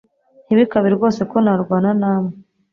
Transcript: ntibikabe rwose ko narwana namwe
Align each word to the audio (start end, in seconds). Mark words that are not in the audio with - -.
ntibikabe 0.45 0.87
rwose 0.95 1.21
ko 1.31 1.37
narwana 1.43 1.89
namwe 2.01 2.33